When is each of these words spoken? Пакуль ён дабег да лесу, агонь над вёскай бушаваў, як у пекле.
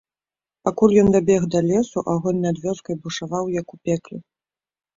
Пакуль 0.67 0.95
ён 1.01 1.11
дабег 1.15 1.45
да 1.57 1.61
лесу, 1.67 2.03
агонь 2.15 2.41
над 2.47 2.63
вёскай 2.65 2.95
бушаваў, 3.05 3.55
як 3.61 3.67
у 3.79 3.83
пекле. 3.87 4.17